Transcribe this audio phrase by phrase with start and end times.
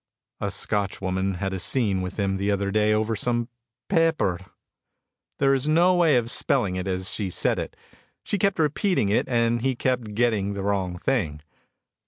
[0.39, 3.49] A Scotch woman had a scene with him the other day over some
[3.87, 4.39] "paeper."
[5.37, 7.75] There is no way of spelling it as she said it.
[8.23, 11.43] She kept repeating it and he kept getting the wrong thing.